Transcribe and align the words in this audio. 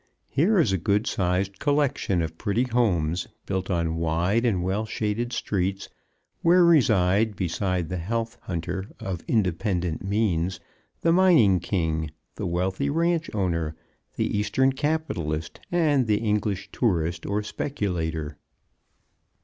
Here 0.29 0.57
is 0.57 0.71
a 0.73 0.79
good 0.79 1.05
sized 1.05 1.59
collection 1.59 2.23
of 2.23 2.39
pretty 2.39 2.63
homes, 2.63 3.27
built 3.45 3.69
on 3.69 3.97
wide 3.97 4.45
and 4.45 4.63
well 4.63 4.83
shaded 4.87 5.31
streets, 5.31 5.89
where 6.41 6.63
reside 6.65 7.35
beside 7.35 7.87
the 7.89 7.97
health 7.97 8.35
hunter 8.41 8.85
of 8.99 9.23
independent 9.27 10.03
means 10.03 10.59
the 11.01 11.13
mining 11.13 11.59
king, 11.59 12.09
the 12.33 12.47
wealthy 12.47 12.89
ranch 12.89 13.29
owner, 13.35 13.75
the 14.15 14.35
Eastern 14.35 14.71
capitalist, 14.73 15.59
and 15.71 16.07
the 16.07 16.17
English 16.17 16.69
tourist 16.71 17.27
or 17.27 17.43
speculator. 17.43 18.39